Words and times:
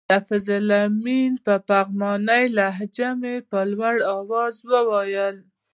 د 0.09 0.11
حفیظ 0.19 0.45
الله 0.57 0.81
آمین 0.91 1.31
په 1.45 1.53
پغمانۍ 1.69 2.43
لهجه 2.57 3.09
مې 3.21 3.35
په 3.49 3.59
لوړ 3.71 3.95
اواز 4.17 4.55
وویل. 4.71 5.37